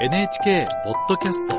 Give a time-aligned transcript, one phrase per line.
[0.00, 1.56] NHK ポッドキャスト。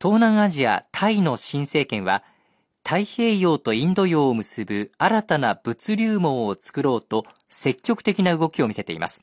[0.00, 2.24] 東南アジアタイの新政権は
[2.84, 9.22] 太平洋とインド洋を結ぶ新たな物流網を作ろうと積極的な動きを見せています。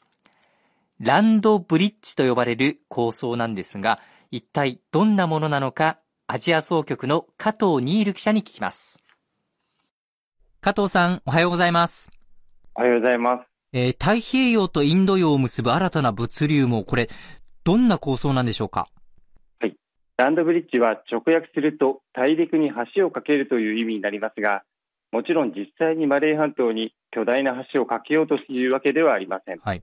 [1.02, 4.00] ランドブリッジと呼ばれる構想なんですが
[4.32, 9.04] 一体どんなものなのかアジア総局の加藤ニール記者に聞きます。
[10.62, 12.10] 加藤さんおはようございます
[12.78, 13.46] おはようございます。
[13.74, 17.08] えー太平洋とインド洋を結ぶ新たな物流網、これ、
[17.64, 18.88] どんな構想なんでしょうか？
[20.18, 24.64] ランドブリッジは直訳すると大陸に橋を架けるという意味になりますが、
[25.12, 29.58] もちろん実際にマレー半島に巨大な橋を架けようというわけではありません。
[29.60, 29.82] はい。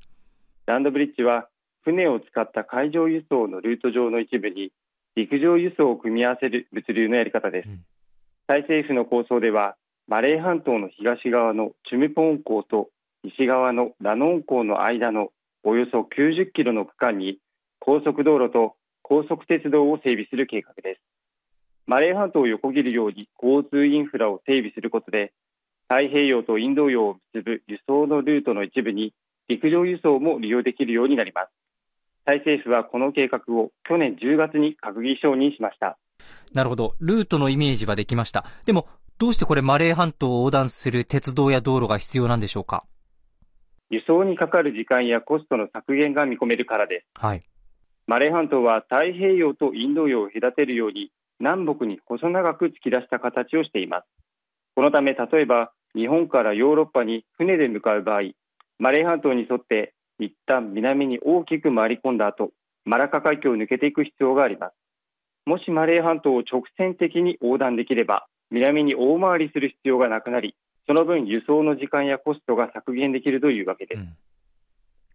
[0.64, 1.48] ランドブリッジは
[1.82, 4.72] 船を使った海上輸送のルート上の一部に
[5.16, 7.84] 陸上輸送を組み合わせる物流のやり方ですうん。
[8.46, 9.76] タイ政府の構想では
[10.12, 12.90] マレー半島の東側のチュムポン港と
[13.24, 15.30] 西側のラノン港の間の
[15.64, 17.38] およそ90キロの区間に
[17.78, 21.00] 高速道路と高速鉄道を整備する計画です。
[21.86, 25.32] マレー半島を横切るように交通インフラを整備することで
[25.88, 29.14] 太平洋とインド洋を結ぶ輸送のルートの一部に
[29.48, 31.48] 陸上輸送も利用できるようになります。
[32.26, 35.96] タイ政府はこの計画を去年10月に閣議承認しました。
[36.52, 36.96] なるほど。
[37.00, 38.44] ルートのイメージはできました。
[38.66, 38.86] でも、
[39.18, 42.84] どうしてこれマレー半島を横断する鉄道や道路が必要なんでしょうか？
[43.90, 47.20] 輸送にかかる時間やコストの削減が見込めるからです。
[47.20, 47.42] はい。
[48.06, 54.06] マレー半島は太平洋とインド洋を隔てるように南北に細長く突き出した形をしています。
[54.74, 58.30] このため例えば日本からヨーロッパに船で向かう場合、
[58.78, 62.50] マレー半島に沿って一旦南に大きく回り込んだ後、
[62.84, 64.74] マラカ海峡を抜けていく必要があります。
[65.44, 70.54] もしマレー半島を直線的に横断できれば、南に大回りする必要がなくなり、
[70.86, 73.98] その分輸送の時間やコストが削減できるというわけです。
[73.98, 74.16] うん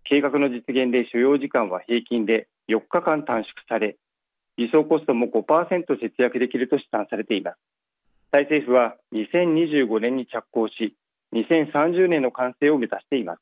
[0.10, 3.98] 計画の実現で所要時間は平均で4日間短縮され、
[4.56, 7.58] 輸送コストも5%節約できると試算されています。
[8.32, 10.95] タイ政府は2025年に着工し、
[11.34, 13.42] 2030年の完成を目指しています。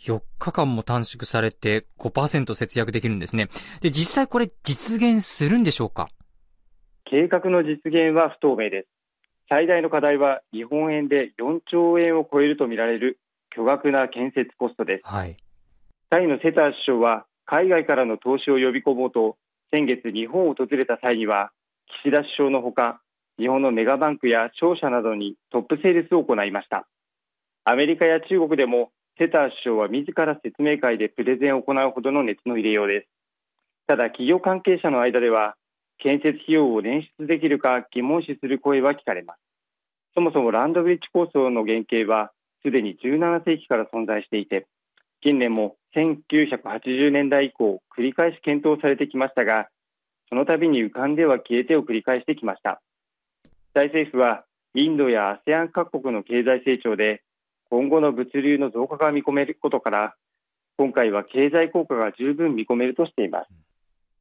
[0.00, 3.48] 4日間も短縮されて5%節約できるんですね。
[3.80, 6.08] で、実際これ実現するんでしょうか？
[7.06, 8.97] 計画の実現は不透明です。
[9.48, 13.18] 最大の課題は日本円で4兆円を超えるとみられる
[13.50, 15.00] 巨額な建設コストです。
[15.04, 15.36] はい。
[16.10, 19.36] タイのセター首相は海外からの投資を呼び込もうと
[19.70, 21.50] 先月日本を訪れた際には
[22.02, 23.00] 岸田首相のほか
[23.38, 26.86] 日本のメガバンクや商社などにトップセールスを行いました
[27.64, 33.08] アメリカや中国でもセター首相は自ら説明会でプレゼンを行うほどの熱の入れようです
[33.86, 35.56] ただ企業関係者の間では
[35.98, 39.40] 建設費用を捻出できるか疑問視する声は聞かれます。
[40.14, 42.32] そもそもランドブリッジ構想の原型は
[42.64, 44.66] すでに17世紀から存在していて
[45.20, 49.68] 近年も1980年代以降繰り返し検討されてきましたが
[50.28, 52.82] その度に浮かんでは消えてを繰り返してきました。
[53.74, 54.44] タイ政府は
[54.74, 57.22] インドや ASEAN 各国の経済成長で
[57.70, 60.14] 今後の物流の増加が見込めることから
[60.76, 63.67] 今回は経済効果が十分見込めるとしています。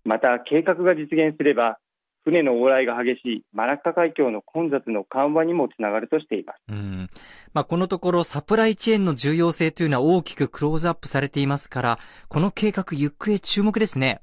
[0.08, 1.80] また計画が実現すれば
[2.24, 7.10] 船の往来が激しいマラッカ海峡の混雑の緩和にもつながるとしていますうん。
[7.54, 11.98] まあ、このところサプライチェーンの重要性というのは大きくクローズアップされていますから、
[12.30, 14.22] この計画行方注目ですね。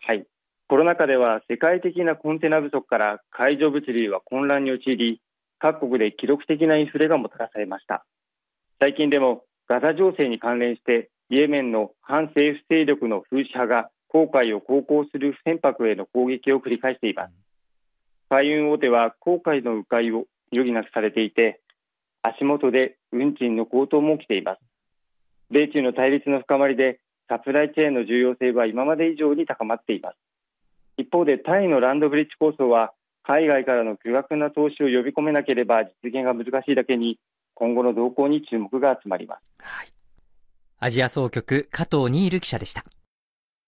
[0.00, 0.26] はい。
[0.68, 5.20] コロナ禍では世界的なコンテナ不足から海上物流は混乱に陥り、
[5.60, 8.04] 各国で記録的なインフレがもたらされました。
[8.80, 17.32] 最近でもガザ情勢に関連して、イエメンの反政府勢力の風刺派が航海を航行する船舶への攻撃を繰り返しています。
[18.28, 21.60] 海運大手は航海の迂回を余儀なくされていて、
[22.22, 24.60] 足元で運賃の高騰も起きています。
[25.50, 30.16] 米中の対立の深まりでサプライチェーンの重要性は今まで以上に高まっています。
[30.96, 32.92] 一方でタイのランドブリッジ構想は
[33.24, 37.18] 海外からの巨額な投資を呼び込めなければ実現が難しいだけに
[37.54, 39.52] 今後の動向に注目が集まります。
[39.58, 39.88] はい。
[40.78, 42.84] アジア総局加藤ニール記者でした。